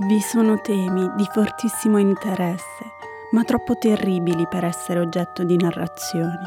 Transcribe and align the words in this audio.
Vi 0.00 0.20
sono 0.20 0.60
temi 0.60 1.10
di 1.16 1.28
fortissimo 1.32 1.98
interesse, 1.98 2.84
ma 3.32 3.42
troppo 3.42 3.76
terribili 3.76 4.46
per 4.46 4.64
essere 4.64 5.00
oggetto 5.00 5.42
di 5.42 5.56
narrazioni. 5.56 6.46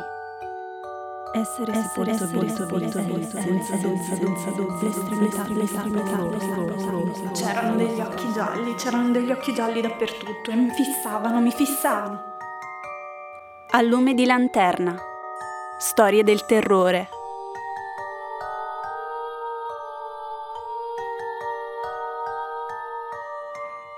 Essere 1.33 1.73
essere 1.73 2.13
sepolto 2.13 2.65
volto 2.65 3.03
volto 3.03 3.41
senza 3.41 3.77
senza 3.77 4.15
senza 4.15 4.51
l'estremità 4.81 5.47
l'estremità 5.49 7.31
C'erano 7.33 7.76
degli 7.76 7.99
occhi 7.99 8.31
gialli, 8.31 8.73
c'erano 8.76 9.12
degli 9.12 9.31
occhi 9.31 9.54
gialli 9.54 9.81
dappertutto 9.81 10.49
e 10.49 10.55
mi 10.55 10.69
fissavano, 10.69 11.41
mi 11.41 11.51
fissavano. 11.51 12.23
A 13.72 13.81
lume 13.81 14.13
di 14.13 14.26
lanterna. 14.26 14.95
Storie 15.77 16.23
del 16.23 16.45
terrore. 16.45 17.09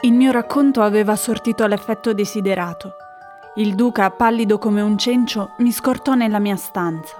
Il 0.06 0.12
mio 0.12 0.32
racconto 0.32 0.82
aveva 0.82 1.16
sortito 1.16 1.66
l'effetto 1.66 2.14
desiderato. 2.14 2.96
Il 3.56 3.74
duca, 3.74 4.12
pallido 4.12 4.58
come 4.58 4.82
un 4.82 4.98
cencio, 4.98 5.52
mi 5.60 5.72
scortò 5.72 6.14
nella 6.14 6.40
mia 6.40 6.58
stanza. 6.58 7.16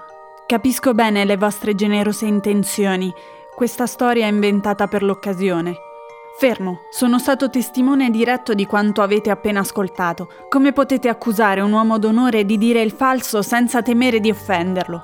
Capisco 0.46 0.92
bene 0.92 1.24
le 1.24 1.38
vostre 1.38 1.74
generose 1.74 2.26
intenzioni. 2.26 3.10
Questa 3.54 3.86
storia 3.86 4.26
è 4.26 4.28
inventata 4.28 4.86
per 4.86 5.02
l'occasione. 5.02 5.74
Fermo, 6.36 6.80
sono 6.90 7.18
stato 7.18 7.48
testimone 7.48 8.10
diretto 8.10 8.52
di 8.52 8.66
quanto 8.66 9.00
avete 9.00 9.30
appena 9.30 9.60
ascoltato. 9.60 10.28
Come 10.50 10.74
potete 10.74 11.08
accusare 11.08 11.62
un 11.62 11.72
uomo 11.72 11.98
d'onore 11.98 12.44
di 12.44 12.58
dire 12.58 12.82
il 12.82 12.92
falso 12.92 13.40
senza 13.40 13.80
temere 13.80 14.20
di 14.20 14.28
offenderlo? 14.28 15.02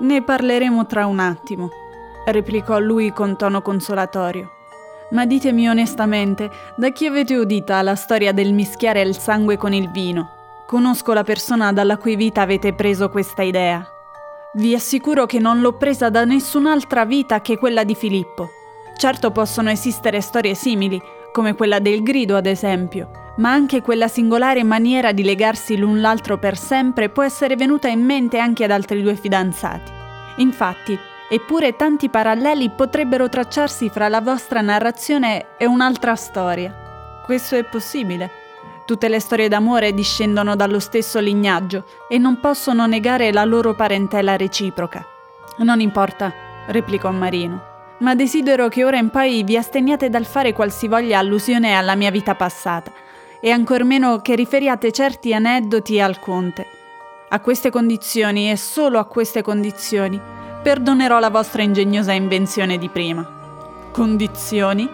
Ne 0.00 0.22
parleremo 0.22 0.84
tra 0.84 1.06
un 1.06 1.18
attimo, 1.18 1.70
replicò 2.26 2.78
lui 2.78 3.10
con 3.10 3.38
tono 3.38 3.62
consolatorio. 3.62 4.50
Ma 5.12 5.26
ditemi 5.26 5.68
onestamente, 5.68 6.50
da 6.74 6.90
chi 6.90 7.06
avete 7.06 7.36
udita 7.36 7.82
la 7.82 7.94
storia 7.94 8.32
del 8.32 8.54
mischiare 8.54 9.02
il 9.02 9.16
sangue 9.16 9.58
con 9.58 9.74
il 9.74 9.90
vino? 9.90 10.30
Conosco 10.66 11.12
la 11.12 11.22
persona 11.22 11.70
dalla 11.70 11.98
cui 11.98 12.16
vita 12.16 12.40
avete 12.40 12.72
preso 12.72 13.10
questa 13.10 13.42
idea. 13.42 13.86
Vi 14.54 14.74
assicuro 14.74 15.26
che 15.26 15.38
non 15.38 15.60
l'ho 15.60 15.74
presa 15.74 16.08
da 16.08 16.24
nessun'altra 16.24 17.04
vita 17.04 17.42
che 17.42 17.58
quella 17.58 17.84
di 17.84 17.94
Filippo. 17.94 18.48
Certo 18.96 19.30
possono 19.32 19.68
esistere 19.68 20.22
storie 20.22 20.54
simili, 20.54 21.00
come 21.30 21.54
quella 21.54 21.78
del 21.78 22.02
grido 22.02 22.36
ad 22.36 22.46
esempio, 22.46 23.10
ma 23.36 23.52
anche 23.52 23.82
quella 23.82 24.08
singolare 24.08 24.62
maniera 24.62 25.12
di 25.12 25.24
legarsi 25.24 25.76
l'un 25.76 26.00
l'altro 26.00 26.38
per 26.38 26.56
sempre 26.56 27.10
può 27.10 27.22
essere 27.22 27.54
venuta 27.56 27.88
in 27.88 28.02
mente 28.02 28.38
anche 28.38 28.64
ad 28.64 28.70
altri 28.70 29.02
due 29.02 29.16
fidanzati. 29.16 29.92
Infatti, 30.36 30.98
Eppure 31.32 31.76
tanti 31.76 32.10
paralleli 32.10 32.68
potrebbero 32.68 33.30
tracciarsi 33.30 33.88
fra 33.88 34.08
la 34.08 34.20
vostra 34.20 34.60
narrazione 34.60 35.56
e 35.56 35.64
un'altra 35.64 36.14
storia. 36.14 37.22
Questo 37.24 37.56
è 37.56 37.64
possibile. 37.64 38.30
Tutte 38.84 39.08
le 39.08 39.18
storie 39.18 39.48
d'amore 39.48 39.94
discendono 39.94 40.54
dallo 40.56 40.78
stesso 40.78 41.20
lignaggio 41.20 41.84
e 42.06 42.18
non 42.18 42.38
possono 42.38 42.84
negare 42.84 43.32
la 43.32 43.44
loro 43.44 43.72
parentela 43.72 44.36
reciproca. 44.36 45.06
Non 45.60 45.80
importa, 45.80 46.30
replicò 46.66 47.10
Marino, 47.12 47.62
ma 48.00 48.14
desidero 48.14 48.68
che 48.68 48.84
ora 48.84 48.98
in 48.98 49.08
poi 49.08 49.42
vi 49.42 49.56
asteniate 49.56 50.10
dal 50.10 50.26
fare 50.26 50.52
qualsivoglia 50.52 51.18
allusione 51.18 51.72
alla 51.72 51.94
mia 51.94 52.10
vita 52.10 52.34
passata 52.34 52.92
e 53.40 53.50
ancor 53.50 53.84
meno 53.84 54.20
che 54.20 54.34
riferiate 54.34 54.92
certi 54.92 55.32
aneddoti 55.32 55.98
al 55.98 56.18
conte. 56.18 56.66
A 57.30 57.40
queste 57.40 57.70
condizioni 57.70 58.50
e 58.50 58.58
solo 58.58 58.98
a 58.98 59.06
queste 59.06 59.40
condizioni 59.40 60.20
perdonerò 60.62 61.18
la 61.18 61.30
vostra 61.30 61.62
ingegnosa 61.62 62.12
invenzione 62.12 62.78
di 62.78 62.88
prima. 62.88 63.26
Condizioni? 63.90 64.88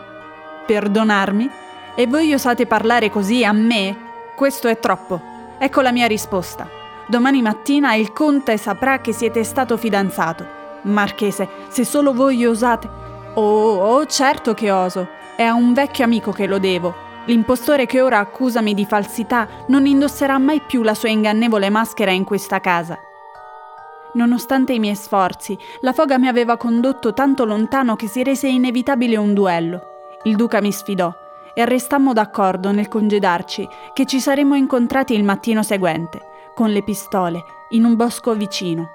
Perdonarmi? 0.66 1.50
E 1.94 2.06
voi 2.06 2.32
osate 2.32 2.66
parlare 2.66 3.10
così 3.10 3.44
a 3.44 3.52
me? 3.52 3.96
Questo 4.34 4.68
è 4.68 4.78
troppo. 4.78 5.20
Ecco 5.58 5.80
la 5.80 5.92
mia 5.92 6.06
risposta. 6.06 6.68
Domani 7.06 7.42
mattina 7.42 7.94
il 7.94 8.12
conte 8.12 8.56
saprà 8.56 9.00
che 9.00 9.12
siete 9.12 9.44
stato 9.44 9.76
fidanzato. 9.76 10.46
Marchese, 10.82 11.48
se 11.68 11.84
solo 11.84 12.12
voi 12.12 12.44
osate... 12.46 12.88
Oh, 13.34 13.76
oh, 13.76 14.06
certo 14.06 14.54
che 14.54 14.70
oso. 14.70 15.08
È 15.36 15.42
a 15.42 15.54
un 15.54 15.72
vecchio 15.72 16.04
amico 16.04 16.32
che 16.32 16.46
lo 16.46 16.58
devo. 16.58 17.06
L'impostore 17.26 17.86
che 17.86 18.00
ora 18.00 18.18
accusami 18.18 18.74
di 18.74 18.86
falsità 18.86 19.46
non 19.68 19.86
indosserà 19.86 20.38
mai 20.38 20.60
più 20.60 20.82
la 20.82 20.94
sua 20.94 21.10
ingannevole 21.10 21.68
maschera 21.68 22.10
in 22.10 22.24
questa 22.24 22.60
casa. 22.60 22.98
Nonostante 24.14 24.72
i 24.72 24.78
miei 24.78 24.94
sforzi, 24.94 25.56
la 25.80 25.92
foga 25.92 26.18
mi 26.18 26.28
aveva 26.28 26.56
condotto 26.56 27.12
tanto 27.12 27.44
lontano 27.44 27.94
che 27.94 28.08
si 28.08 28.22
rese 28.22 28.48
inevitabile 28.48 29.16
un 29.16 29.34
duello. 29.34 29.82
Il 30.24 30.34
duca 30.34 30.60
mi 30.60 30.72
sfidò 30.72 31.14
e 31.54 31.64
restammo 31.66 32.12
d'accordo 32.12 32.72
nel 32.72 32.88
congedarci 32.88 33.68
che 33.92 34.06
ci 34.06 34.20
saremmo 34.20 34.54
incontrati 34.54 35.14
il 35.14 35.24
mattino 35.24 35.62
seguente, 35.62 36.20
con 36.54 36.70
le 36.70 36.82
pistole, 36.82 37.44
in 37.70 37.84
un 37.84 37.96
bosco 37.96 38.34
vicino. 38.34 38.90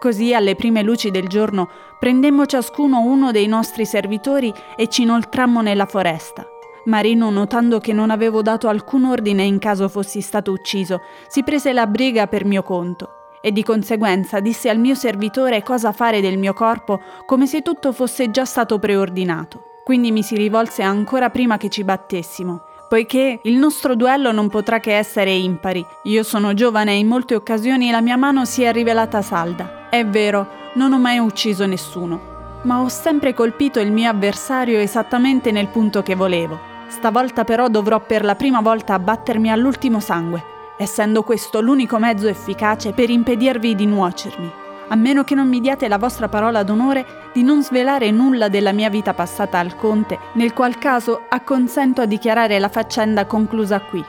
Così, 0.00 0.32
alle 0.34 0.54
prime 0.54 0.82
luci 0.82 1.10
del 1.10 1.28
giorno, 1.28 1.68
prendemmo 1.98 2.46
ciascuno 2.46 3.00
uno 3.00 3.32
dei 3.32 3.46
nostri 3.46 3.84
servitori 3.84 4.52
e 4.76 4.88
ci 4.88 5.02
inoltrammo 5.02 5.60
nella 5.60 5.86
foresta. 5.86 6.46
Marino, 6.86 7.30
notando 7.30 7.80
che 7.80 7.92
non 7.92 8.10
avevo 8.10 8.42
dato 8.42 8.68
alcun 8.68 9.04
ordine 9.04 9.42
in 9.42 9.58
caso 9.58 9.88
fossi 9.88 10.20
stato 10.20 10.52
ucciso, 10.52 11.00
si 11.28 11.42
prese 11.42 11.72
la 11.72 11.86
briga 11.86 12.26
per 12.26 12.44
mio 12.44 12.62
conto 12.62 13.23
e 13.44 13.52
di 13.52 13.62
conseguenza 13.62 14.40
disse 14.40 14.70
al 14.70 14.78
mio 14.78 14.94
servitore 14.94 15.62
cosa 15.62 15.92
fare 15.92 16.22
del 16.22 16.38
mio 16.38 16.54
corpo 16.54 16.98
come 17.26 17.46
se 17.46 17.60
tutto 17.60 17.92
fosse 17.92 18.30
già 18.30 18.46
stato 18.46 18.78
preordinato. 18.78 19.82
Quindi 19.84 20.12
mi 20.12 20.22
si 20.22 20.34
rivolse 20.34 20.80
ancora 20.80 21.28
prima 21.28 21.58
che 21.58 21.68
ci 21.68 21.84
battessimo, 21.84 22.62
poiché 22.88 23.40
il 23.42 23.58
nostro 23.58 23.96
duello 23.96 24.32
non 24.32 24.48
potrà 24.48 24.80
che 24.80 24.96
essere 24.96 25.32
impari. 25.32 25.84
Io 26.04 26.22
sono 26.22 26.54
giovane 26.54 26.92
e 26.92 26.98
in 26.98 27.06
molte 27.06 27.34
occasioni 27.34 27.90
la 27.90 28.00
mia 28.00 28.16
mano 28.16 28.46
si 28.46 28.62
è 28.62 28.72
rivelata 28.72 29.20
salda. 29.20 29.90
È 29.90 30.06
vero, 30.06 30.48
non 30.76 30.94
ho 30.94 30.98
mai 30.98 31.18
ucciso 31.18 31.66
nessuno, 31.66 32.60
ma 32.62 32.80
ho 32.80 32.88
sempre 32.88 33.34
colpito 33.34 33.78
il 33.78 33.92
mio 33.92 34.08
avversario 34.08 34.78
esattamente 34.78 35.50
nel 35.50 35.68
punto 35.68 36.02
che 36.02 36.14
volevo. 36.14 36.58
Stavolta 36.88 37.44
però 37.44 37.68
dovrò 37.68 38.00
per 38.00 38.24
la 38.24 38.36
prima 38.36 38.62
volta 38.62 38.94
abbattermi 38.94 39.50
all'ultimo 39.50 40.00
sangue 40.00 40.52
essendo 40.76 41.22
questo 41.22 41.60
l'unico 41.60 41.98
mezzo 41.98 42.28
efficace 42.28 42.92
per 42.92 43.10
impedirvi 43.10 43.74
di 43.74 43.86
nuocermi, 43.86 44.50
a 44.88 44.96
meno 44.96 45.24
che 45.24 45.34
non 45.34 45.48
mi 45.48 45.60
diate 45.60 45.88
la 45.88 45.98
vostra 45.98 46.28
parola 46.28 46.62
d'onore 46.62 47.30
di 47.32 47.42
non 47.42 47.62
svelare 47.62 48.10
nulla 48.10 48.48
della 48.48 48.72
mia 48.72 48.90
vita 48.90 49.14
passata 49.14 49.58
al 49.58 49.76
conte, 49.76 50.18
nel 50.34 50.52
qual 50.52 50.78
caso 50.78 51.22
acconsento 51.28 52.00
a 52.00 52.06
dichiarare 52.06 52.58
la 52.58 52.68
faccenda 52.68 53.26
conclusa 53.26 53.80
qui. 53.80 54.04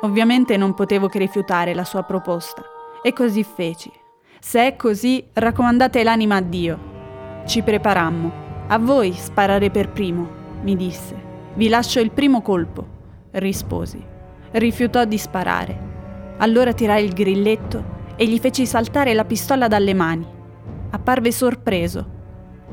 Ovviamente 0.00 0.56
non 0.56 0.74
potevo 0.74 1.08
che 1.08 1.18
rifiutare 1.18 1.74
la 1.74 1.84
sua 1.84 2.02
proposta, 2.02 2.62
e 3.02 3.12
così 3.12 3.44
feci. 3.44 3.92
Se 4.40 4.66
è 4.66 4.76
così, 4.76 5.24
raccomandate 5.32 6.02
l'anima 6.02 6.36
a 6.36 6.40
Dio. 6.40 6.92
Ci 7.46 7.62
preparammo. 7.62 8.42
A 8.68 8.78
voi 8.78 9.12
sparare 9.12 9.70
per 9.70 9.90
primo, 9.90 10.28
mi 10.62 10.76
disse. 10.76 11.14
Vi 11.54 11.68
lascio 11.68 12.00
il 12.00 12.10
primo 12.10 12.42
colpo, 12.42 12.86
risposi 13.32 14.12
rifiutò 14.54 15.04
di 15.04 15.18
sparare. 15.18 15.92
Allora 16.38 16.72
tirai 16.72 17.04
il 17.04 17.12
grilletto 17.12 17.92
e 18.16 18.26
gli 18.26 18.38
feci 18.38 18.66
saltare 18.66 19.14
la 19.14 19.24
pistola 19.24 19.68
dalle 19.68 19.94
mani. 19.94 20.26
Apparve 20.90 21.32
sorpreso, 21.32 22.06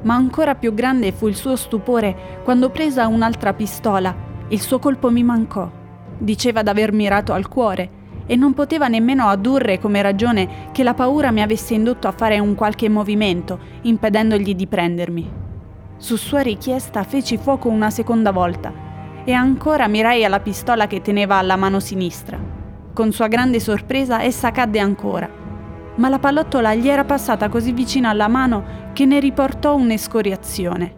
ma 0.03 0.13
ancora 0.13 0.55
più 0.55 0.73
grande 0.73 1.11
fu 1.11 1.27
il 1.27 1.35
suo 1.35 1.55
stupore 1.55 2.41
quando 2.43 2.69
presa 2.69 3.07
un'altra 3.07 3.53
pistola, 3.53 4.15
il 4.49 4.59
suo 4.59 4.79
colpo 4.79 5.09
mi 5.09 5.23
mancò. 5.23 5.69
Diceva 6.17 6.61
d'aver 6.61 6.91
mirato 6.91 7.33
al 7.33 7.47
cuore 7.47 7.99
e 8.27 8.35
non 8.35 8.53
poteva 8.53 8.87
nemmeno 8.87 9.27
addurre 9.27 9.79
come 9.79 10.01
ragione 10.01 10.69
che 10.71 10.83
la 10.83 10.93
paura 10.93 11.31
mi 11.31 11.41
avesse 11.41 11.73
indotto 11.73 12.07
a 12.07 12.13
fare 12.15 12.37
un 12.37 12.53
qualche 12.53 12.89
movimento, 12.89 13.59
impedendogli 13.81 14.53
di 14.53 14.67
prendermi. 14.67 15.31
Su 15.97 16.15
sua 16.15 16.41
richiesta 16.41 17.03
feci 17.03 17.37
fuoco 17.37 17.69
una 17.69 17.89
seconda 17.89 18.31
volta 18.31 18.89
e 19.23 19.33
ancora 19.33 19.87
mirai 19.87 20.25
alla 20.25 20.39
pistola 20.39 20.87
che 20.87 21.01
teneva 21.01 21.37
alla 21.37 21.55
mano 21.55 21.79
sinistra. 21.79 22.39
Con 22.93 23.11
sua 23.11 23.27
grande 23.27 23.59
sorpresa 23.59 24.21
essa 24.23 24.51
cadde 24.51 24.79
ancora, 24.79 25.29
ma 25.95 26.09
la 26.09 26.19
pallottola 26.19 26.73
gli 26.73 26.87
era 26.87 27.03
passata 27.03 27.49
così 27.49 27.71
vicina 27.71 28.09
alla 28.09 28.27
mano 28.27 28.89
che 28.93 29.05
ne 29.05 29.19
riportò 29.19 29.75
un'escoriazione. 29.75 30.95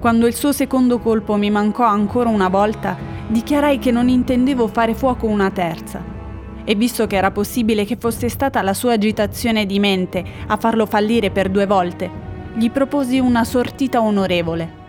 Quando 0.00 0.26
il 0.26 0.34
suo 0.34 0.52
secondo 0.52 0.98
colpo 0.98 1.36
mi 1.36 1.50
mancò 1.50 1.84
ancora 1.84 2.28
una 2.28 2.48
volta, 2.48 2.96
dichiarai 3.28 3.78
che 3.78 3.90
non 3.90 4.08
intendevo 4.08 4.68
fare 4.68 4.94
fuoco 4.94 5.26
una 5.26 5.50
terza. 5.50 6.02
E 6.64 6.74
visto 6.74 7.06
che 7.06 7.16
era 7.16 7.30
possibile 7.30 7.84
che 7.84 7.96
fosse 7.96 8.28
stata 8.28 8.60
la 8.62 8.74
sua 8.74 8.92
agitazione 8.92 9.66
di 9.66 9.78
mente 9.78 10.24
a 10.46 10.56
farlo 10.56 10.84
fallire 10.86 11.30
per 11.30 11.48
due 11.48 11.66
volte, 11.66 12.10
gli 12.54 12.70
proposi 12.70 13.18
una 13.18 13.44
sortita 13.44 14.00
onorevole. 14.00 14.84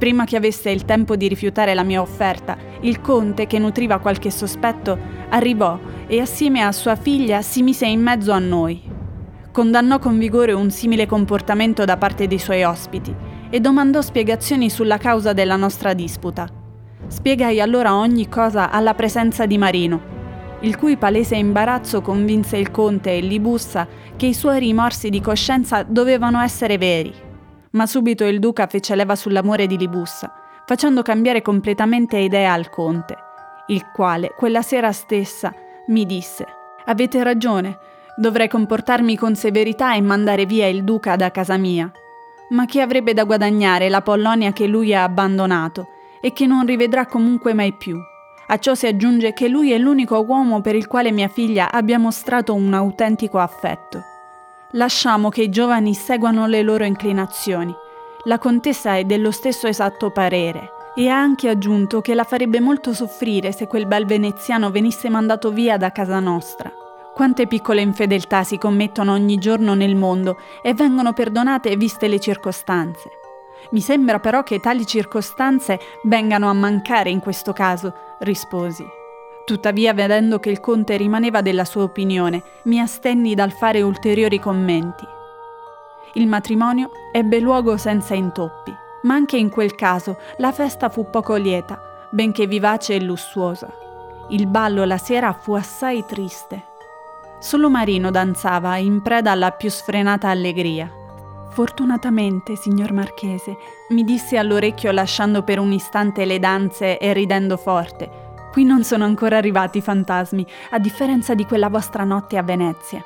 Prima 0.00 0.24
che 0.24 0.36
avesse 0.36 0.70
il 0.70 0.86
tempo 0.86 1.14
di 1.14 1.28
rifiutare 1.28 1.74
la 1.74 1.82
mia 1.82 2.00
offerta, 2.00 2.56
il 2.80 3.02
conte, 3.02 3.46
che 3.46 3.58
nutriva 3.58 3.98
qualche 3.98 4.30
sospetto, 4.30 4.98
arrivò 5.28 5.78
e 6.06 6.20
assieme 6.20 6.62
a 6.62 6.72
sua 6.72 6.96
figlia 6.96 7.42
si 7.42 7.62
mise 7.62 7.84
in 7.84 8.00
mezzo 8.00 8.32
a 8.32 8.38
noi. 8.38 8.80
Condannò 9.52 9.98
con 9.98 10.16
vigore 10.16 10.52
un 10.52 10.70
simile 10.70 11.04
comportamento 11.04 11.84
da 11.84 11.98
parte 11.98 12.26
dei 12.26 12.38
suoi 12.38 12.64
ospiti 12.64 13.14
e 13.50 13.60
domandò 13.60 14.00
spiegazioni 14.00 14.70
sulla 14.70 14.96
causa 14.96 15.34
della 15.34 15.56
nostra 15.56 15.92
disputa. 15.92 16.48
Spiegai 17.06 17.60
allora 17.60 17.94
ogni 17.94 18.26
cosa 18.26 18.70
alla 18.70 18.94
presenza 18.94 19.44
di 19.44 19.58
Marino, 19.58 20.00
il 20.60 20.78
cui 20.78 20.96
palese 20.96 21.36
imbarazzo 21.36 22.00
convinse 22.00 22.56
il 22.56 22.70
conte 22.70 23.18
e 23.18 23.20
Libussa 23.20 23.86
che 24.16 24.24
i 24.24 24.32
suoi 24.32 24.60
rimorsi 24.60 25.10
di 25.10 25.20
coscienza 25.20 25.82
dovevano 25.82 26.40
essere 26.40 26.78
veri. 26.78 27.28
Ma 27.72 27.86
subito 27.86 28.24
il 28.24 28.38
duca 28.40 28.66
fece 28.66 28.94
leva 28.94 29.14
sull'amore 29.14 29.66
di 29.66 29.76
Libussa, 29.78 30.32
facendo 30.66 31.02
cambiare 31.02 31.40
completamente 31.40 32.16
idea 32.18 32.52
al 32.52 32.68
conte, 32.68 33.16
il 33.68 33.90
quale, 33.92 34.34
quella 34.36 34.62
sera 34.62 34.90
stessa, 34.92 35.54
mi 35.86 36.04
disse 36.04 36.46
Avete 36.86 37.22
ragione, 37.22 37.78
dovrei 38.16 38.48
comportarmi 38.48 39.16
con 39.16 39.36
severità 39.36 39.94
e 39.94 40.00
mandare 40.00 40.46
via 40.46 40.66
il 40.66 40.82
duca 40.82 41.14
da 41.14 41.30
casa 41.30 41.56
mia. 41.56 41.90
Ma 42.50 42.64
chi 42.64 42.80
avrebbe 42.80 43.14
da 43.14 43.24
guadagnare 43.24 43.88
la 43.88 44.02
Pollonia 44.02 44.52
che 44.52 44.66
lui 44.66 44.92
ha 44.92 45.04
abbandonato 45.04 45.88
e 46.20 46.32
che 46.32 46.46
non 46.46 46.66
rivedrà 46.66 47.06
comunque 47.06 47.54
mai 47.54 47.72
più? 47.72 47.96
A 48.48 48.58
ciò 48.58 48.74
si 48.74 48.88
aggiunge 48.88 49.32
che 49.32 49.46
lui 49.46 49.70
è 49.70 49.78
l'unico 49.78 50.18
uomo 50.26 50.60
per 50.60 50.74
il 50.74 50.88
quale 50.88 51.12
mia 51.12 51.28
figlia 51.28 51.70
abbia 51.70 52.00
mostrato 52.00 52.52
un 52.52 52.74
autentico 52.74 53.38
affetto. 53.38 54.02
Lasciamo 54.74 55.30
che 55.30 55.42
i 55.42 55.48
giovani 55.48 55.94
seguano 55.94 56.46
le 56.46 56.62
loro 56.62 56.84
inclinazioni. 56.84 57.74
La 58.24 58.38
contessa 58.38 58.96
è 58.96 59.04
dello 59.04 59.32
stesso 59.32 59.66
esatto 59.66 60.10
parere 60.10 60.72
e 60.94 61.08
ha 61.08 61.18
anche 61.18 61.48
aggiunto 61.48 62.00
che 62.00 62.14
la 62.14 62.22
farebbe 62.22 62.60
molto 62.60 62.92
soffrire 62.92 63.50
se 63.50 63.66
quel 63.66 63.86
bel 63.86 64.06
veneziano 64.06 64.70
venisse 64.70 65.08
mandato 65.08 65.50
via 65.50 65.76
da 65.76 65.90
casa 65.90 66.20
nostra. 66.20 66.70
Quante 67.12 67.48
piccole 67.48 67.80
infedeltà 67.80 68.44
si 68.44 68.58
commettono 68.58 69.12
ogni 69.12 69.38
giorno 69.38 69.74
nel 69.74 69.96
mondo 69.96 70.36
e 70.62 70.72
vengono 70.72 71.12
perdonate 71.12 71.74
viste 71.76 72.06
le 72.06 72.20
circostanze. 72.20 73.10
Mi 73.72 73.80
sembra 73.80 74.20
però 74.20 74.44
che 74.44 74.60
tali 74.60 74.86
circostanze 74.86 75.80
vengano 76.04 76.48
a 76.48 76.52
mancare 76.52 77.10
in 77.10 77.18
questo 77.18 77.52
caso, 77.52 77.92
risposi. 78.20 78.98
Tuttavia, 79.50 79.92
vedendo 79.92 80.38
che 80.38 80.48
il 80.48 80.60
conte 80.60 80.96
rimaneva 80.96 81.40
della 81.40 81.64
sua 81.64 81.82
opinione, 81.82 82.40
mi 82.66 82.78
astenni 82.78 83.34
dal 83.34 83.50
fare 83.50 83.82
ulteriori 83.82 84.38
commenti. 84.38 85.04
Il 86.12 86.28
matrimonio 86.28 86.90
ebbe 87.10 87.40
luogo 87.40 87.76
senza 87.76 88.14
intoppi, 88.14 88.72
ma 89.02 89.14
anche 89.14 89.36
in 89.36 89.48
quel 89.50 89.74
caso 89.74 90.18
la 90.36 90.52
festa 90.52 90.88
fu 90.88 91.10
poco 91.10 91.34
lieta, 91.34 91.80
benché 92.12 92.46
vivace 92.46 92.94
e 92.94 93.00
lussuosa. 93.00 93.68
Il 94.28 94.46
ballo 94.46 94.84
la 94.84 94.98
sera 94.98 95.32
fu 95.32 95.54
assai 95.54 96.04
triste. 96.06 96.66
Solo 97.40 97.68
Marino 97.68 98.12
danzava 98.12 98.76
in 98.76 99.02
preda 99.02 99.32
alla 99.32 99.50
più 99.50 99.68
sfrenata 99.68 100.28
allegria. 100.28 100.88
Fortunatamente, 101.48 102.54
signor 102.54 102.92
Marchese, 102.92 103.56
mi 103.88 104.04
disse 104.04 104.38
all'orecchio 104.38 104.92
lasciando 104.92 105.42
per 105.42 105.58
un 105.58 105.72
istante 105.72 106.24
le 106.24 106.38
danze 106.38 106.98
e 106.98 107.12
ridendo 107.12 107.56
forte. 107.56 108.19
Qui 108.50 108.64
non 108.64 108.82
sono 108.82 109.04
ancora 109.04 109.36
arrivati 109.36 109.78
i 109.78 109.82
fantasmi, 109.82 110.44
a 110.70 110.78
differenza 110.80 111.34
di 111.34 111.46
quella 111.46 111.68
vostra 111.68 112.02
notte 112.02 112.36
a 112.36 112.42
Venezia. 112.42 113.02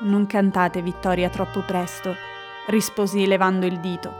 Non 0.00 0.26
cantate, 0.26 0.80
Vittoria, 0.80 1.28
troppo 1.28 1.60
presto, 1.60 2.14
risposi 2.68 3.26
levando 3.26 3.66
il 3.66 3.78
dito. 3.78 4.10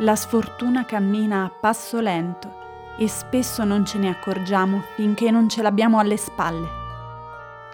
La 0.00 0.14
sfortuna 0.14 0.84
cammina 0.84 1.44
a 1.44 1.50
passo 1.50 2.00
lento 2.00 2.56
e 2.98 3.08
spesso 3.08 3.64
non 3.64 3.86
ce 3.86 3.96
ne 3.98 4.10
accorgiamo 4.10 4.82
finché 4.94 5.30
non 5.30 5.48
ce 5.48 5.62
l'abbiamo 5.62 5.98
alle 5.98 6.18
spalle. 6.18 6.68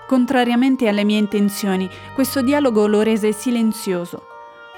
Contrariamente 0.06 0.86
alle 0.86 1.02
mie 1.02 1.18
intenzioni, 1.18 1.90
questo 2.14 2.42
dialogo 2.42 2.86
lo 2.86 3.02
rese 3.02 3.32
silenzioso 3.32 4.33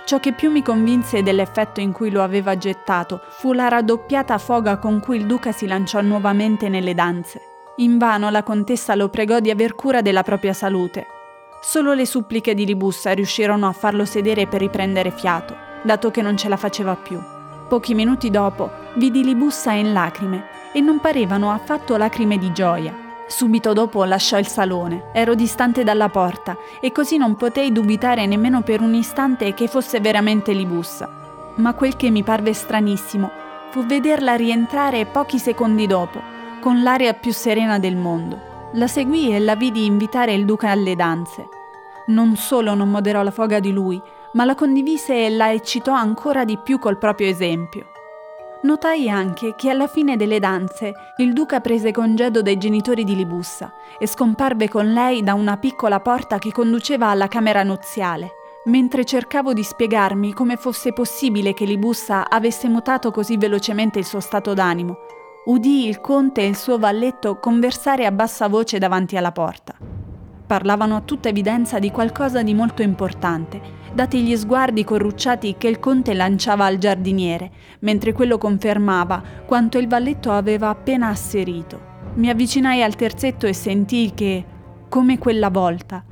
Ciò 0.07 0.21
che 0.21 0.33
più 0.33 0.53
mi 0.53 0.63
convinse 0.63 1.25
dell'effetto 1.25 1.81
in 1.81 1.91
cui 1.91 2.13
lo 2.13 2.23
aveva 2.23 2.57
gettato 2.57 3.21
fu 3.29 3.53
la 3.53 3.67
raddoppiata 3.67 4.39
foga 4.39 4.79
con 4.79 5.01
cui 5.01 5.17
il 5.17 5.27
duca 5.27 5.51
si 5.51 5.67
lanciò 5.67 6.01
nuovamente 6.01 6.69
nelle 6.69 6.95
danze. 6.95 7.41
Invano 7.79 8.31
la 8.31 8.45
contessa 8.45 8.95
lo 8.95 9.09
pregò 9.09 9.41
di 9.41 9.51
aver 9.51 9.75
cura 9.75 10.03
della 10.03 10.23
propria 10.23 10.53
salute. 10.53 11.09
Solo 11.61 11.93
le 11.93 12.07
suppliche 12.07 12.55
di 12.55 12.65
Libussa 12.65 13.11
riuscirono 13.15 13.67
a 13.67 13.73
farlo 13.73 14.05
sedere 14.05 14.47
per 14.47 14.61
riprendere 14.61 15.11
fiato, 15.11 15.57
dato 15.83 16.13
che 16.13 16.23
non 16.23 16.37
ce 16.37 16.49
la 16.49 16.57
faceva 16.57 16.95
più. 16.95 17.19
Pochi 17.69 17.93
minuti 17.95 18.31
dopo 18.31 18.71
vidi 18.95 19.25
Libussa 19.25 19.73
in 19.73 19.93
lacrime, 19.93 20.45
e 20.73 20.81
non 20.81 21.01
parevano 21.01 21.51
affatto 21.51 21.97
lacrime 21.97 22.39
di 22.39 22.53
gioia, 22.53 22.95
Subito 23.29 23.73
dopo 23.73 24.05
lasciò 24.05 24.39
il 24.39 24.47
salone, 24.47 25.11
ero 25.13 25.35
distante 25.35 25.83
dalla 25.83 26.09
porta 26.09 26.57
e 26.81 26.93
così 26.93 27.17
non 27.17 27.35
potei 27.35 27.73
dubitare 27.73 28.25
nemmeno 28.25 28.63
per 28.63 28.81
un 28.81 28.95
istante 28.95 29.53
che 29.53 29.67
fosse 29.67 29.99
veramente 29.99 30.53
Libussa. 30.53 31.53
Ma 31.57 31.75
quel 31.75 31.97
che 31.97 32.09
mi 32.11 32.23
parve 32.23 32.53
stranissimo 32.53 33.29
fu 33.71 33.85
vederla 33.85 34.37
rientrare 34.37 35.07
pochi 35.07 35.41
secondi 35.41 35.89
dopo, 35.89 36.23
con 36.61 36.85
l'aria 36.85 37.15
più 37.15 37.33
serena 37.33 37.81
del 37.81 37.97
mondo. 37.97 38.71
La 38.75 38.87
seguì 38.87 39.35
e 39.35 39.41
la 39.41 39.57
vidi 39.57 39.87
invitare 39.87 40.33
il 40.33 40.45
duca 40.45 40.71
alle 40.71 40.95
danze. 40.95 41.49
Non 42.07 42.37
solo 42.37 42.75
non 42.75 42.91
moderò 42.91 43.25
la 43.25 43.33
foga 43.33 43.59
di 43.59 43.73
lui, 43.73 44.01
ma 44.35 44.45
la 44.45 44.55
condivise 44.55 45.27
e 45.27 45.31
la 45.31 45.53
eccitò 45.53 45.93
ancora 45.93 46.45
di 46.45 46.59
più 46.59 46.79
col 46.79 46.97
proprio 46.97 47.27
esempio. 47.27 47.87
Notai 48.67 49.09
anche 49.09 49.55
che 49.55 49.71
alla 49.71 49.87
fine 49.87 50.17
delle 50.17 50.41
danze 50.41 50.93
il 51.19 51.33
duca 51.33 51.61
prese 51.61 51.93
congedo 51.93 52.43
dai 52.43 52.59
genitori 52.59 53.05
di 53.05 53.15
Libussa 53.15 53.73
e 53.97 54.09
scomparve 54.09 54.69
con 54.69 54.93
lei 54.93 55.23
da 55.23 55.35
una 55.35 55.57
piccola 55.57 56.01
porta 56.01 56.39
che 56.39 56.51
conduceva 56.51 57.07
alla 57.07 57.29
camera 57.29 57.63
nuziale. 57.63 58.33
Mentre 58.65 59.05
cercavo 59.05 59.53
di 59.53 59.63
spiegarmi 59.63 60.33
come 60.33 60.57
fosse 60.57 60.93
possibile 60.93 61.55
che 61.55 61.65
Libussa 61.65 62.29
avesse 62.29 62.67
mutato 62.67 63.13
così 63.13 63.37
velocemente 63.37 64.01
il 64.01 64.05
suo 64.05 64.19
stato 64.19 64.53
d'animo, 64.53 64.97
udii 65.45 65.87
il 65.87 66.01
conte 66.01 66.41
e 66.41 66.49
il 66.49 66.57
suo 66.57 66.77
valletto 66.77 67.39
conversare 67.39 68.05
a 68.05 68.11
bassa 68.11 68.49
voce 68.49 68.79
davanti 68.79 69.17
alla 69.17 69.31
porta. 69.31 69.96
Parlavano 70.47 70.97
a 70.97 71.01
tutta 71.01 71.29
evidenza 71.29 71.79
di 71.79 71.91
qualcosa 71.91 72.43
di 72.43 72.55
molto 72.55 72.83
importante 72.83 73.77
dati 73.97 74.23
gli 74.23 74.37
sguardi 74.37 74.85
corrucciati 74.85 75.55
che 75.57 75.69
il 75.69 75.81
conte 75.81 76.13
lanciava 76.13 76.67
al 76.67 76.77
giardiniere, 76.77 77.51
mentre 77.79 78.13
quello 78.13 78.37
confermava 78.37 79.23
quanto 79.47 79.79
il 79.79 79.89
valletto 79.89 80.31
aveva 80.31 80.69
appena 80.69 81.09
asserito. 81.09 81.95
Mi 82.17 82.29
avvicinai 82.29 82.83
al 82.83 82.95
terzetto 82.95 83.47
e 83.47 83.55
sentii 83.55 84.13
che, 84.13 84.45
come 84.91 85.19
quella 85.19 85.49
volta, 85.49 86.05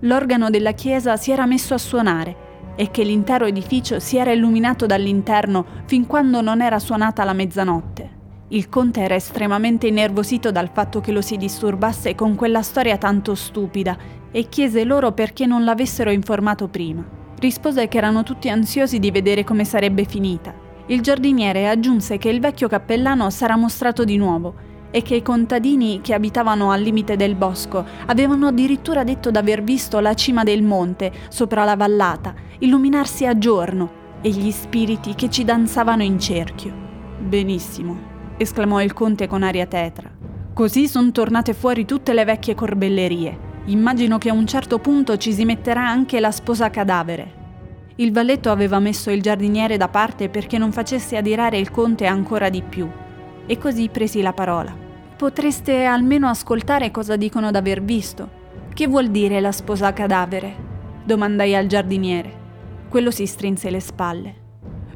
l'organo 0.00 0.50
della 0.50 0.70
chiesa 0.70 1.16
si 1.16 1.32
era 1.32 1.44
messo 1.44 1.74
a 1.74 1.78
suonare 1.78 2.50
e 2.76 2.92
che 2.92 3.02
l'intero 3.02 3.44
edificio 3.44 3.98
si 3.98 4.16
era 4.16 4.30
illuminato 4.30 4.86
dall'interno 4.86 5.66
fin 5.86 6.06
quando 6.06 6.42
non 6.42 6.62
era 6.62 6.78
suonata 6.78 7.24
la 7.24 7.32
mezzanotte. 7.32 8.21
Il 8.52 8.68
conte 8.68 9.00
era 9.00 9.14
estremamente 9.14 9.86
innervosito 9.86 10.50
dal 10.50 10.68
fatto 10.70 11.00
che 11.00 11.10
lo 11.10 11.22
si 11.22 11.38
disturbasse 11.38 12.14
con 12.14 12.34
quella 12.34 12.60
storia 12.60 12.98
tanto 12.98 13.34
stupida 13.34 13.96
e 14.30 14.48
chiese 14.50 14.84
loro 14.84 15.12
perché 15.12 15.46
non 15.46 15.64
l'avessero 15.64 16.10
informato 16.10 16.68
prima 16.68 17.20
rispose 17.42 17.88
che 17.88 17.98
erano 17.98 18.22
tutti 18.22 18.48
ansiosi 18.48 19.00
di 19.00 19.10
vedere 19.10 19.42
come 19.42 19.64
sarebbe 19.64 20.04
finita. 20.04 20.54
Il 20.86 21.00
giardiniere 21.00 21.68
aggiunse 21.68 22.16
che 22.16 22.28
il 22.28 22.38
vecchio 22.38 22.68
cappellano 22.68 23.30
sarà 23.30 23.56
mostrato 23.56 24.04
di 24.04 24.16
nuovo 24.16 24.70
e 24.92 25.02
che 25.02 25.16
i 25.16 25.22
contadini 25.22 26.00
che 26.02 26.14
abitavano 26.14 26.70
al 26.70 26.82
limite 26.82 27.16
del 27.16 27.34
bosco 27.34 27.84
avevano 28.06 28.46
addirittura 28.46 29.02
detto 29.02 29.32
d'aver 29.32 29.62
visto 29.64 29.98
la 29.98 30.14
cima 30.14 30.44
del 30.44 30.62
monte, 30.62 31.10
sopra 31.30 31.64
la 31.64 31.74
vallata, 31.74 32.32
illuminarsi 32.58 33.26
a 33.26 33.36
giorno 33.36 34.00
e 34.20 34.28
gli 34.28 34.50
spiriti 34.52 35.16
che 35.16 35.28
ci 35.28 35.42
danzavano 35.42 36.04
in 36.04 36.20
cerchio. 36.20 36.72
Benissimo, 37.18 38.11
esclamò 38.36 38.82
il 38.82 38.92
conte 38.92 39.26
con 39.26 39.42
aria 39.42 39.66
tetra. 39.66 40.10
Così 40.52 40.86
sono 40.86 41.10
tornate 41.12 41.54
fuori 41.54 41.84
tutte 41.84 42.12
le 42.12 42.24
vecchie 42.24 42.54
corbellerie. 42.54 43.50
Immagino 43.66 44.18
che 44.18 44.28
a 44.28 44.34
un 44.34 44.46
certo 44.46 44.78
punto 44.78 45.16
ci 45.16 45.32
si 45.32 45.44
metterà 45.44 45.88
anche 45.88 46.20
la 46.20 46.30
sposa 46.30 46.68
cadavere. 46.70 47.40
Il 47.96 48.12
valletto 48.12 48.50
aveva 48.50 48.78
messo 48.78 49.10
il 49.10 49.22
giardiniere 49.22 49.76
da 49.76 49.88
parte 49.88 50.28
perché 50.28 50.58
non 50.58 50.72
facesse 50.72 51.16
adirare 51.16 51.58
il 51.58 51.70
conte 51.70 52.06
ancora 52.06 52.48
di 52.48 52.62
più, 52.62 52.88
e 53.46 53.58
così 53.58 53.88
presi 53.88 54.20
la 54.22 54.32
parola. 54.32 54.74
Potreste 55.16 55.84
almeno 55.84 56.28
ascoltare 56.28 56.90
cosa 56.90 57.16
dicono 57.16 57.50
d'aver 57.50 57.82
visto. 57.82 58.40
Che 58.74 58.86
vuol 58.86 59.08
dire 59.08 59.40
la 59.40 59.52
sposa 59.52 59.92
cadavere? 59.92 60.70
domandai 61.04 61.54
al 61.54 61.66
giardiniere. 61.66 62.40
Quello 62.88 63.10
si 63.10 63.26
strinse 63.26 63.70
le 63.70 63.80
spalle. 63.80 64.41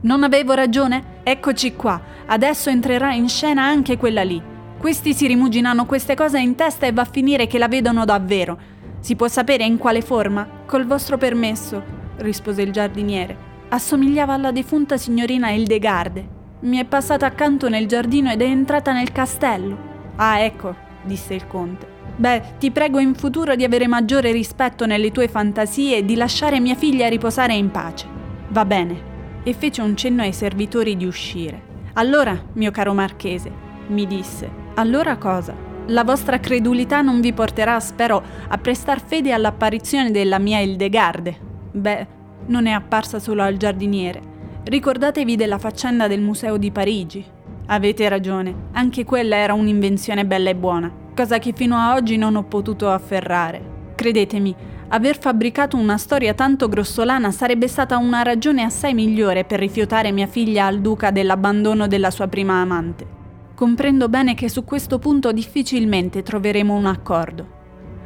Non 0.06 0.22
avevo 0.22 0.52
ragione? 0.52 1.20
Eccoci 1.24 1.74
qua. 1.74 2.00
Adesso 2.26 2.70
entrerà 2.70 3.12
in 3.12 3.28
scena 3.28 3.64
anche 3.64 3.96
quella 3.96 4.22
lì. 4.22 4.40
Questi 4.78 5.12
si 5.12 5.26
rimuginano 5.26 5.84
queste 5.84 6.14
cose 6.14 6.38
in 6.38 6.54
testa 6.54 6.86
e 6.86 6.92
va 6.92 7.02
a 7.02 7.08
finire 7.10 7.48
che 7.48 7.58
la 7.58 7.66
vedono 7.66 8.04
davvero. 8.04 8.56
Si 9.00 9.16
può 9.16 9.26
sapere 9.26 9.64
in 9.64 9.78
quale 9.78 10.02
forma? 10.02 10.46
Col 10.64 10.86
vostro 10.86 11.18
permesso, 11.18 11.82
rispose 12.18 12.62
il 12.62 12.70
giardiniere. 12.70 13.36
Assomigliava 13.70 14.32
alla 14.32 14.52
defunta 14.52 14.96
signorina 14.96 15.50
Hildegarde. 15.50 16.28
Mi 16.60 16.76
è 16.76 16.84
passata 16.84 17.26
accanto 17.26 17.68
nel 17.68 17.88
giardino 17.88 18.30
ed 18.30 18.42
è 18.42 18.46
entrata 18.46 18.92
nel 18.92 19.10
castello. 19.10 19.76
Ah, 20.14 20.38
ecco, 20.38 20.72
disse 21.02 21.34
il 21.34 21.48
conte. 21.48 21.84
Beh, 22.14 22.54
ti 22.60 22.70
prego 22.70 23.00
in 23.00 23.16
futuro 23.16 23.56
di 23.56 23.64
avere 23.64 23.88
maggiore 23.88 24.30
rispetto 24.30 24.86
nelle 24.86 25.10
tue 25.10 25.26
fantasie 25.26 25.96
e 25.96 26.04
di 26.04 26.14
lasciare 26.14 26.60
mia 26.60 26.76
figlia 26.76 27.08
riposare 27.08 27.54
in 27.54 27.72
pace. 27.72 28.06
Va 28.50 28.64
bene. 28.64 29.14
E 29.48 29.54
fece 29.54 29.80
un 29.80 29.96
cenno 29.96 30.22
ai 30.22 30.32
servitori 30.32 30.96
di 30.96 31.06
uscire. 31.06 31.62
Allora, 31.92 32.36
mio 32.54 32.72
caro 32.72 32.92
marchese, 32.92 33.48
mi 33.86 34.04
disse. 34.04 34.50
Allora 34.74 35.18
cosa? 35.18 35.54
La 35.86 36.02
vostra 36.02 36.40
credulità 36.40 37.00
non 37.00 37.20
vi 37.20 37.32
porterà, 37.32 37.78
spero, 37.78 38.20
a 38.48 38.58
prestar 38.58 39.00
fede 39.00 39.30
all'apparizione 39.30 40.10
della 40.10 40.40
mia 40.40 40.58
Hildegarde. 40.58 41.38
Beh, 41.70 42.06
non 42.46 42.66
è 42.66 42.72
apparsa 42.72 43.20
solo 43.20 43.44
al 43.44 43.56
giardiniere. 43.56 44.20
Ricordatevi 44.64 45.36
della 45.36 45.58
faccenda 45.58 46.08
del 46.08 46.22
museo 46.22 46.56
di 46.56 46.72
Parigi. 46.72 47.24
Avete 47.66 48.08
ragione, 48.08 48.52
anche 48.72 49.04
quella 49.04 49.36
era 49.36 49.54
un'invenzione 49.54 50.26
bella 50.26 50.50
e 50.50 50.56
buona, 50.56 50.92
cosa 51.14 51.38
che 51.38 51.52
fino 51.54 51.76
a 51.76 51.94
oggi 51.94 52.16
non 52.16 52.34
ho 52.34 52.42
potuto 52.42 52.90
afferrare. 52.90 53.92
Credetemi, 53.94 54.54
aver 54.88 55.18
fabbricato 55.18 55.76
una 55.76 55.96
storia 55.96 56.34
tanto 56.34 56.68
grossolana 56.68 57.30
sarebbe 57.32 57.66
stata 57.66 57.96
una 57.96 58.22
ragione 58.22 58.62
assai 58.62 58.94
migliore 58.94 59.44
per 59.44 59.58
rifiutare 59.58 60.12
mia 60.12 60.26
figlia 60.26 60.66
al 60.66 60.80
duca 60.80 61.10
dell'abbandono 61.10 61.86
della 61.86 62.10
sua 62.10 62.28
prima 62.28 62.60
amante. 62.60 63.14
Comprendo 63.54 64.08
bene 64.08 64.34
che 64.34 64.48
su 64.48 64.64
questo 64.64 64.98
punto 64.98 65.32
difficilmente 65.32 66.22
troveremo 66.22 66.74
un 66.74 66.86
accordo. 66.86 67.54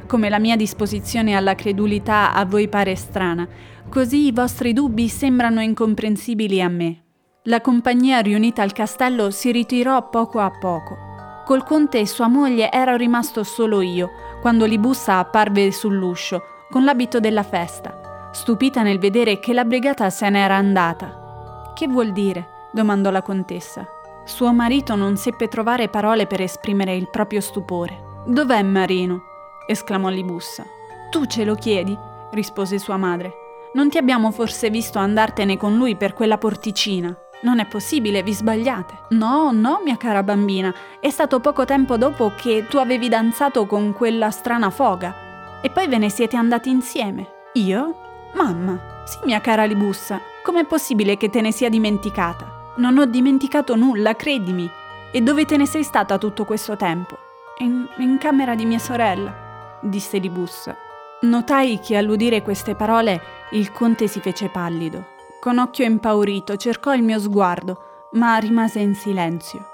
Come 0.06 0.28
la 0.28 0.38
mia 0.38 0.56
disposizione 0.56 1.34
alla 1.34 1.54
credulità 1.54 2.32
a 2.32 2.44
voi 2.44 2.68
pare 2.68 2.94
strana, 2.96 3.46
così 3.88 4.26
i 4.26 4.32
vostri 4.32 4.72
dubbi 4.72 5.08
sembrano 5.08 5.60
incomprensibili 5.60 6.62
a 6.62 6.68
me. 6.68 7.02
La 7.44 7.60
compagnia 7.60 8.20
riunita 8.20 8.62
al 8.62 8.72
castello 8.72 9.30
si 9.30 9.50
ritirò 9.50 10.08
poco 10.08 10.40
a 10.40 10.50
poco. 10.50 10.96
Col 11.44 11.64
conte 11.64 11.99
e 11.99 12.06
sua 12.06 12.28
moglie 12.28 12.70
ero 12.70 12.96
rimasto 12.96 13.42
solo 13.44 13.80
io, 13.80 14.10
quando 14.40 14.66
Libussa 14.66 15.18
apparve 15.18 15.72
sull'uscio, 15.72 16.42
con 16.71 16.85
l'abito 16.85 17.19
della 17.19 17.43
festa, 17.43 18.31
stupita 18.33 18.83
nel 18.83 18.99
vedere 18.99 19.41
che 19.41 19.53
la 19.53 19.65
brigata 19.65 20.09
se 20.09 20.31
n'era 20.31 20.55
andata. 20.55 21.73
Che 21.75 21.89
vuol 21.89 22.12
dire? 22.12 22.59
domandò 22.73 23.11
la 23.11 23.23
contessa. 23.23 23.87
Suo 24.25 24.53
marito 24.53 24.95
non 24.95 25.17
seppe 25.17 25.49
trovare 25.49 25.89
parole 25.89 26.27
per 26.27 26.41
esprimere 26.41 26.95
il 26.95 27.11
proprio 27.11 27.41
stupore. 27.41 28.23
Dov'è 28.27 28.62
Marino? 28.62 29.23
esclamò 29.67 30.09
Libussa. 30.09 30.65
Tu 31.11 31.27
ce 31.27 31.45
lo 31.45 31.57
chiedi? 31.57 31.99
rispose 32.31 32.79
sua 32.79 32.97
madre. 32.97 33.33
Non 33.73 33.89
ti 33.89 33.99
abbiamo 33.99 34.31
forse 34.31 34.71
visto 34.71 34.99
andartene 34.99 35.57
con 35.57 35.77
lui 35.77 35.97
per 35.97 36.12
quella 36.12 36.39
porticina? 36.39 37.12
Non 37.43 37.59
è 37.59 37.67
possibile, 37.67 38.23
vi 38.23 38.33
sbagliate. 38.33 38.95
No, 39.11 39.50
no, 39.50 39.81
mia 39.83 39.97
cara 39.97 40.23
bambina, 40.23 40.73
è 41.00 41.09
stato 41.09 41.41
poco 41.41 41.65
tempo 41.65 41.97
dopo 41.97 42.33
che 42.37 42.67
tu 42.69 42.77
avevi 42.77 43.09
danzato 43.09 43.67
con 43.67 43.93
quella 43.93 44.31
strana 44.31 44.71
foga. 44.71 45.29
E 45.62 45.71
poi 45.71 45.88
ve 45.88 45.99
ne 45.99 46.09
siete 46.09 46.37
andati 46.37 46.71
insieme. 46.71 47.29
Io? 47.55 47.95
Mamma. 48.35 48.79
Sì, 49.05 49.19
mia 49.25 49.40
cara 49.40 49.64
Libussa, 49.64 50.21
com'è 50.43 50.64
possibile 50.64 51.17
che 51.17 51.31
te 51.31 51.40
ne 51.40 51.52
sia 51.52 51.69
dimenticata? 51.69 52.73
Non 52.76 52.97
ho 52.99 53.05
dimenticato 53.05 53.75
nulla, 53.76 54.14
credimi. 54.14 54.71
E 55.12 55.21
dove 55.21 55.45
te 55.45 55.57
ne 55.57 55.67
sei 55.67 55.83
stata 55.83 56.19
tutto 56.19 56.45
questo 56.45 56.76
tempo? 56.76 57.19
In, 57.59 57.87
in 57.99 58.17
camera 58.19 58.55
di 58.55 58.64
mia 58.64 58.79
sorella, 58.79 59.79
disse 59.81 60.19
Libussa. 60.19 60.76
Notai 61.23 61.81
che 61.81 61.97
all'udire 61.97 62.40
queste 62.40 62.75
parole 62.75 63.21
il 63.50 63.73
conte 63.73 64.07
si 64.07 64.21
fece 64.21 64.49
pallido. 64.49 65.05
Con 65.40 65.59
occhio 65.59 65.85
impaurito 65.85 66.57
cercò 66.57 66.95
il 66.95 67.02
mio 67.02 67.19
sguardo, 67.19 68.09
ma 68.12 68.37
rimase 68.38 68.79
in 68.79 68.95
silenzio. 68.95 69.67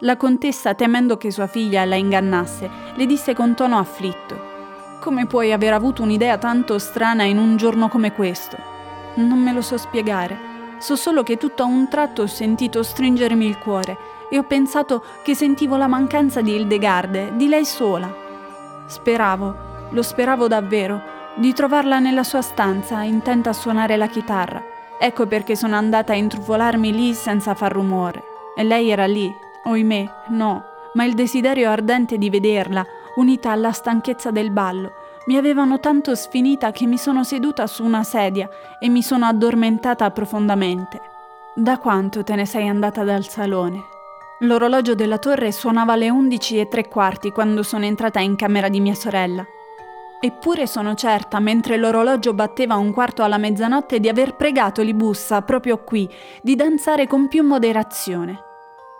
La 0.00 0.16
contessa, 0.16 0.74
temendo 0.74 1.16
che 1.16 1.30
sua 1.30 1.46
figlia 1.46 1.84
la 1.84 1.96
ingannasse, 1.96 2.70
le 2.94 3.06
disse 3.06 3.34
con 3.34 3.54
tono 3.54 3.78
afflitto: 3.78 4.52
Come 5.04 5.26
puoi 5.26 5.52
aver 5.52 5.74
avuto 5.74 6.02
un'idea 6.02 6.38
tanto 6.38 6.78
strana 6.78 7.24
in 7.24 7.36
un 7.36 7.58
giorno 7.58 7.90
come 7.90 8.14
questo? 8.14 8.56
Non 9.16 9.38
me 9.38 9.52
lo 9.52 9.60
so 9.60 9.76
spiegare. 9.76 10.38
So 10.78 10.96
solo 10.96 11.22
che 11.22 11.36
tutto 11.36 11.62
a 11.62 11.66
un 11.66 11.90
tratto 11.90 12.22
ho 12.22 12.26
sentito 12.26 12.82
stringermi 12.82 13.44
il 13.44 13.58
cuore 13.58 13.98
e 14.30 14.38
ho 14.38 14.44
pensato 14.44 15.04
che 15.22 15.34
sentivo 15.34 15.76
la 15.76 15.88
mancanza 15.88 16.40
di 16.40 16.54
Hildegarde, 16.54 17.36
di 17.36 17.48
lei 17.48 17.66
sola. 17.66 18.10
Speravo, 18.86 19.54
lo 19.90 20.02
speravo 20.02 20.48
davvero, 20.48 21.02
di 21.34 21.52
trovarla 21.52 21.98
nella 21.98 22.22
sua 22.22 22.40
stanza, 22.40 23.02
intenta 23.02 23.50
a 23.50 23.52
suonare 23.52 23.98
la 23.98 24.06
chitarra. 24.06 24.62
Ecco 24.98 25.26
perché 25.26 25.54
sono 25.54 25.76
andata 25.76 26.14
a 26.14 26.16
intrufolarmi 26.16 26.94
lì 26.94 27.12
senza 27.12 27.52
far 27.52 27.72
rumore. 27.72 28.22
E 28.56 28.62
lei 28.62 28.88
era 28.88 29.04
lì, 29.04 29.30
oimè, 29.64 30.10
no, 30.28 30.64
ma 30.94 31.04
il 31.04 31.12
desiderio 31.12 31.68
ardente 31.68 32.16
di 32.16 32.30
vederla, 32.30 32.86
unita 33.16 33.50
alla 33.50 33.72
stanchezza 33.72 34.30
del 34.30 34.50
ballo, 34.50 34.92
mi 35.26 35.36
avevano 35.36 35.80
tanto 35.80 36.14
sfinita 36.14 36.70
che 36.70 36.86
mi 36.86 36.98
sono 36.98 37.24
seduta 37.24 37.66
su 37.66 37.84
una 37.84 38.02
sedia 38.02 38.48
e 38.78 38.88
mi 38.88 39.02
sono 39.02 39.26
addormentata 39.26 40.10
profondamente. 40.10 41.00
Da 41.54 41.78
quanto 41.78 42.24
te 42.24 42.34
ne 42.34 42.46
sei 42.46 42.68
andata 42.68 43.04
dal 43.04 43.26
salone? 43.26 43.92
L'orologio 44.40 44.94
della 44.94 45.18
torre 45.18 45.52
suonava 45.52 45.92
alle 45.92 46.10
undici 46.10 46.58
e 46.58 46.68
tre 46.68 46.88
quarti 46.88 47.30
quando 47.30 47.62
sono 47.62 47.84
entrata 47.84 48.20
in 48.20 48.36
camera 48.36 48.68
di 48.68 48.80
mia 48.80 48.94
sorella. 48.94 49.46
Eppure 50.20 50.66
sono 50.66 50.94
certa, 50.94 51.38
mentre 51.38 51.76
l'orologio 51.76 52.34
batteva 52.34 52.76
un 52.76 52.92
quarto 52.92 53.22
alla 53.22 53.38
mezzanotte, 53.38 54.00
di 54.00 54.08
aver 54.08 54.36
pregato 54.36 54.82
Libussa, 54.82 55.42
proprio 55.42 55.84
qui, 55.84 56.10
di 56.42 56.56
danzare 56.56 57.06
con 57.06 57.28
più 57.28 57.42
moderazione. 57.42 58.42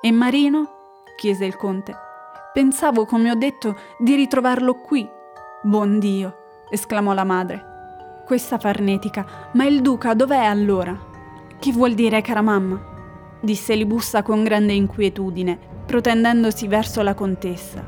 E 0.00 0.12
Marino? 0.12 0.68
chiese 1.16 1.44
il 1.44 1.56
conte. 1.56 1.97
Pensavo, 2.54 3.04
come 3.04 3.32
ho 3.32 3.34
detto, 3.34 3.76
di 3.99 4.14
ritrovarlo 4.14 4.75
qui, 4.75 5.04
Buon 5.64 5.99
Dio, 5.99 6.37
esclamò 6.70 7.12
la 7.12 7.25
madre. 7.25 8.23
Questa 8.25 8.61
farnetica, 8.61 9.50
ma 9.54 9.64
il 9.64 9.80
duca 9.80 10.14
dov'è 10.14 10.44
allora? 10.44 10.96
Che 11.58 11.73
vuol 11.73 11.94
dire, 11.94 12.23
cara 12.23 12.42
mamma? 12.42 12.80
disse 13.40 13.75
Libussa 13.75 14.23
con 14.23 14.44
grande 14.44 14.73
inquietudine, 14.73 15.58
protendendosi 15.84 16.68
verso 16.68 17.02
la 17.02 17.14
contessa. 17.14 17.84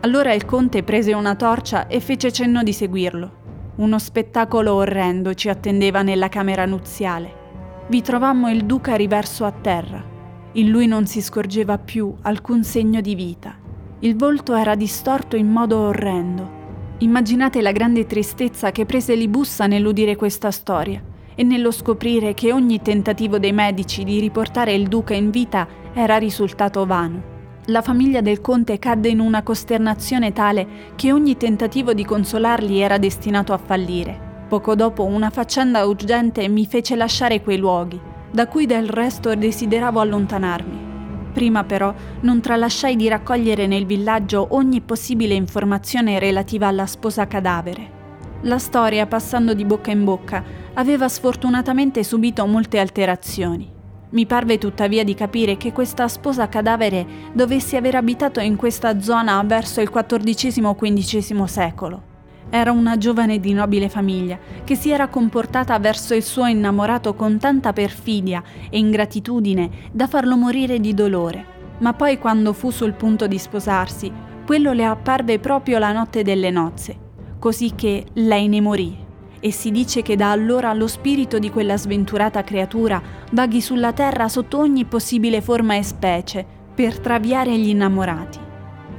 Allora 0.00 0.34
il 0.34 0.44
conte 0.44 0.82
prese 0.82 1.14
una 1.14 1.34
torcia 1.34 1.86
e 1.86 2.00
fece 2.00 2.30
cenno 2.30 2.62
di 2.62 2.74
seguirlo. 2.74 3.32
Uno 3.76 3.98
spettacolo 3.98 4.74
orrendo 4.74 5.32
ci 5.32 5.48
attendeva 5.48 6.02
nella 6.02 6.28
camera 6.28 6.66
nuziale. 6.66 7.86
Vi 7.88 8.02
trovammo 8.02 8.50
il 8.50 8.66
duca 8.66 8.96
riverso 8.96 9.46
a 9.46 9.50
terra. 9.50 10.04
In 10.52 10.68
lui 10.68 10.86
non 10.86 11.06
si 11.06 11.22
scorgeva 11.22 11.78
più 11.78 12.14
alcun 12.20 12.62
segno 12.64 13.00
di 13.00 13.14
vita. 13.14 13.59
Il 14.02 14.16
volto 14.16 14.54
era 14.54 14.76
distorto 14.76 15.36
in 15.36 15.48
modo 15.48 15.76
orrendo 15.76 16.58
Immaginate 17.00 17.60
la 17.60 17.70
grande 17.70 18.06
tristezza 18.06 18.72
che 18.72 18.86
prese 18.86 19.14
Libussa 19.14 19.66
nell'udire 19.66 20.16
questa 20.16 20.50
storia 20.50 21.02
e 21.34 21.42
nello 21.42 21.70
scoprire 21.70 22.32
che 22.32 22.50
ogni 22.50 22.80
tentativo 22.80 23.38
dei 23.38 23.52
medici 23.52 24.02
di 24.02 24.18
riportare 24.18 24.72
il 24.72 24.88
duca 24.88 25.12
in 25.12 25.30
vita 25.30 25.68
era 25.92 26.16
risultato 26.16 26.86
vano. 26.86 27.22
La 27.66 27.82
famiglia 27.82 28.22
del 28.22 28.40
conte 28.40 28.78
cadde 28.78 29.08
in 29.08 29.20
una 29.20 29.42
costernazione 29.42 30.32
tale 30.32 30.66
che 30.96 31.12
ogni 31.12 31.36
tentativo 31.36 31.92
di 31.92 32.04
consolarli 32.06 32.80
era 32.80 32.96
destinato 32.96 33.52
a 33.52 33.58
fallire. 33.58 34.46
Poco 34.48 34.74
dopo 34.74 35.04
una 35.04 35.28
faccenda 35.28 35.84
urgente 35.84 36.48
mi 36.48 36.64
fece 36.64 36.96
lasciare 36.96 37.42
quei 37.42 37.58
luoghi, 37.58 38.00
da 38.30 38.46
cui 38.46 38.64
del 38.64 38.88
resto 38.88 39.34
desideravo 39.34 40.00
allontanarmi. 40.00 40.89
Prima 41.32 41.64
però 41.64 41.94
non 42.20 42.40
tralasciai 42.40 42.96
di 42.96 43.08
raccogliere 43.08 43.66
nel 43.66 43.86
villaggio 43.86 44.48
ogni 44.50 44.80
possibile 44.80 45.34
informazione 45.34 46.18
relativa 46.18 46.66
alla 46.66 46.86
sposa 46.86 47.26
cadavere. 47.26 47.98
La 48.42 48.58
storia, 48.58 49.06
passando 49.06 49.54
di 49.54 49.64
bocca 49.64 49.90
in 49.90 50.02
bocca, 50.02 50.42
aveva 50.74 51.08
sfortunatamente 51.08 52.02
subito 52.02 52.46
molte 52.46 52.78
alterazioni. 52.78 53.70
Mi 54.10 54.26
parve 54.26 54.58
tuttavia 54.58 55.04
di 55.04 55.14
capire 55.14 55.56
che 55.56 55.72
questa 55.72 56.08
sposa 56.08 56.48
cadavere 56.48 57.06
dovesse 57.32 57.76
aver 57.76 57.94
abitato 57.94 58.40
in 58.40 58.56
questa 58.56 59.00
zona 59.00 59.40
verso 59.44 59.80
il 59.80 59.90
XIV-XV 59.90 61.44
secolo. 61.44 62.09
Era 62.52 62.72
una 62.72 62.98
giovane 62.98 63.38
di 63.38 63.52
nobile 63.52 63.88
famiglia 63.88 64.36
che 64.64 64.74
si 64.74 64.90
era 64.90 65.06
comportata 65.06 65.78
verso 65.78 66.14
il 66.14 66.24
suo 66.24 66.46
innamorato 66.46 67.14
con 67.14 67.38
tanta 67.38 67.72
perfidia 67.72 68.42
e 68.68 68.76
ingratitudine 68.76 69.70
da 69.92 70.08
farlo 70.08 70.36
morire 70.36 70.80
di 70.80 70.92
dolore. 70.92 71.58
Ma 71.78 71.92
poi 71.94 72.18
quando 72.18 72.52
fu 72.52 72.70
sul 72.70 72.94
punto 72.94 73.28
di 73.28 73.38
sposarsi, 73.38 74.12
quello 74.44 74.72
le 74.72 74.84
apparve 74.84 75.38
proprio 75.38 75.78
la 75.78 75.92
notte 75.92 76.24
delle 76.24 76.50
nozze, 76.50 76.96
così 77.38 77.76
che 77.76 78.06
lei 78.14 78.48
ne 78.48 78.60
morì. 78.60 78.96
E 79.38 79.52
si 79.52 79.70
dice 79.70 80.02
che 80.02 80.16
da 80.16 80.32
allora 80.32 80.72
lo 80.72 80.88
spirito 80.88 81.38
di 81.38 81.50
quella 81.50 81.78
sventurata 81.78 82.42
creatura 82.42 83.00
vaghi 83.30 83.60
sulla 83.60 83.92
terra 83.92 84.28
sotto 84.28 84.58
ogni 84.58 84.84
possibile 84.84 85.40
forma 85.40 85.76
e 85.76 85.84
specie 85.84 86.44
per 86.74 86.98
traviare 86.98 87.56
gli 87.56 87.68
innamorati. 87.68 88.49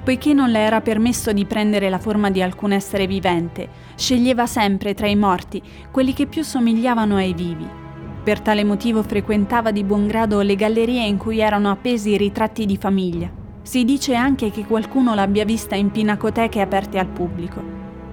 Poiché 0.03 0.33
non 0.33 0.49
le 0.49 0.59
era 0.59 0.81
permesso 0.81 1.31
di 1.31 1.45
prendere 1.45 1.87
la 1.87 1.99
forma 1.99 2.31
di 2.31 2.41
alcun 2.41 2.71
essere 2.71 3.05
vivente, 3.05 3.69
sceglieva 3.95 4.47
sempre 4.47 4.95
tra 4.95 5.07
i 5.07 5.15
morti 5.15 5.61
quelli 5.91 6.13
che 6.13 6.25
più 6.25 6.43
somigliavano 6.43 7.17
ai 7.17 7.35
vivi. 7.35 7.67
Per 8.23 8.39
tale 8.41 8.63
motivo 8.63 9.03
frequentava 9.03 9.71
di 9.71 9.83
buon 9.83 10.07
grado 10.07 10.41
le 10.41 10.55
gallerie 10.55 11.05
in 11.05 11.17
cui 11.17 11.39
erano 11.39 11.69
appesi 11.69 12.11
i 12.11 12.17
ritratti 12.17 12.65
di 12.65 12.77
famiglia. 12.77 13.29
Si 13.61 13.85
dice 13.85 14.15
anche 14.15 14.49
che 14.49 14.65
qualcuno 14.65 15.13
l'abbia 15.13 15.45
vista 15.45 15.75
in 15.75 15.91
pinacoteche 15.91 16.61
aperte 16.61 16.97
al 16.97 17.07
pubblico. 17.07 17.61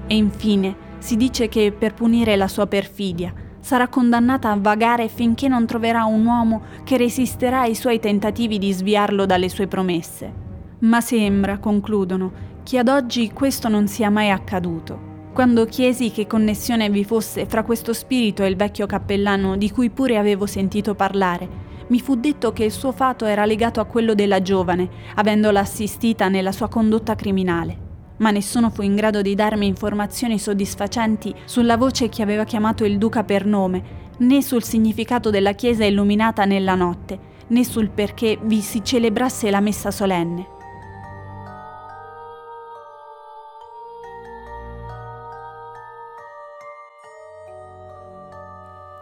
E 0.06 0.14
infine 0.14 0.76
si 0.98 1.16
dice 1.16 1.48
che 1.48 1.72
per 1.72 1.94
punire 1.94 2.36
la 2.36 2.48
sua 2.48 2.66
perfidia 2.66 3.32
sarà 3.60 3.88
condannata 3.88 4.50
a 4.50 4.58
vagare 4.60 5.08
finché 5.08 5.48
non 5.48 5.64
troverà 5.64 6.04
un 6.04 6.26
uomo 6.26 6.62
che 6.84 6.98
resisterà 6.98 7.60
ai 7.60 7.74
suoi 7.74 7.98
tentativi 7.98 8.58
di 8.58 8.72
sviarlo 8.72 9.24
dalle 9.24 9.48
sue 9.48 9.66
promesse. 9.66 10.47
Ma 10.80 11.00
sembra, 11.00 11.58
concludono, 11.58 12.30
che 12.62 12.78
ad 12.78 12.88
oggi 12.88 13.32
questo 13.32 13.68
non 13.68 13.88
sia 13.88 14.10
mai 14.10 14.30
accaduto. 14.30 15.06
Quando 15.32 15.66
chiesi 15.66 16.12
che 16.12 16.28
connessione 16.28 16.88
vi 16.88 17.04
fosse 17.04 17.46
fra 17.46 17.64
questo 17.64 17.92
spirito 17.92 18.44
e 18.44 18.48
il 18.48 18.56
vecchio 18.56 18.86
cappellano 18.86 19.56
di 19.56 19.70
cui 19.70 19.90
pure 19.90 20.18
avevo 20.18 20.46
sentito 20.46 20.94
parlare, 20.94 21.66
mi 21.88 22.00
fu 22.00 22.14
detto 22.14 22.52
che 22.52 22.64
il 22.64 22.70
suo 22.70 22.92
fato 22.92 23.24
era 23.24 23.44
legato 23.44 23.80
a 23.80 23.86
quello 23.86 24.14
della 24.14 24.40
giovane, 24.40 24.88
avendola 25.16 25.60
assistita 25.60 26.28
nella 26.28 26.52
sua 26.52 26.68
condotta 26.68 27.16
criminale. 27.16 27.86
Ma 28.18 28.30
nessuno 28.30 28.70
fu 28.70 28.82
in 28.82 28.94
grado 28.94 29.20
di 29.20 29.34
darmi 29.34 29.66
informazioni 29.66 30.38
soddisfacenti 30.38 31.34
sulla 31.44 31.76
voce 31.76 32.08
che 32.08 32.22
aveva 32.22 32.44
chiamato 32.44 32.84
il 32.84 32.98
duca 32.98 33.24
per 33.24 33.46
nome, 33.46 33.82
né 34.18 34.42
sul 34.42 34.62
significato 34.62 35.30
della 35.30 35.52
chiesa 35.52 35.84
illuminata 35.84 36.44
nella 36.44 36.74
notte, 36.74 37.18
né 37.48 37.64
sul 37.64 37.90
perché 37.90 38.38
vi 38.42 38.60
si 38.60 38.84
celebrasse 38.84 39.50
la 39.50 39.60
messa 39.60 39.90
solenne. 39.90 40.56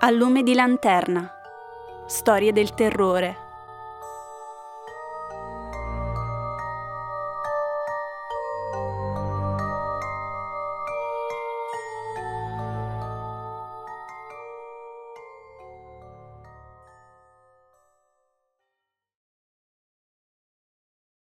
A 0.06 0.10
lume 0.10 0.44
di 0.44 0.54
lanterna. 0.54 1.28
Storie 2.06 2.52
del 2.52 2.75
terrore. 2.75 3.46